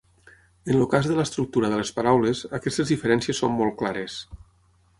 En 0.71 0.77
el 0.77 0.87
cas 0.93 1.09
de 1.09 1.17
l'estructura 1.17 1.69
de 1.73 1.77
les 1.81 1.91
paraules, 1.99 2.41
aquestes 2.61 2.93
diferències 2.95 3.43
són 3.45 3.57
molt 3.61 3.77
clares. 3.83 4.17